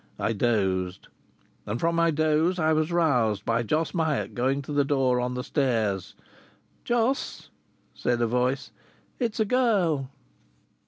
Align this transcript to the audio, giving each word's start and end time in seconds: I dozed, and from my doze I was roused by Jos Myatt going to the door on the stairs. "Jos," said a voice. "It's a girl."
I 0.17 0.33
dozed, 0.33 1.09
and 1.67 1.79
from 1.79 1.95
my 1.95 2.09
doze 2.09 2.57
I 2.57 2.73
was 2.73 2.91
roused 2.91 3.45
by 3.45 3.61
Jos 3.61 3.93
Myatt 3.93 4.33
going 4.33 4.63
to 4.63 4.71
the 4.73 4.83
door 4.83 5.19
on 5.21 5.35
the 5.35 5.43
stairs. 5.43 6.15
"Jos," 6.83 7.51
said 7.93 8.19
a 8.19 8.25
voice. 8.25 8.71
"It's 9.19 9.39
a 9.39 9.45
girl." 9.45 10.09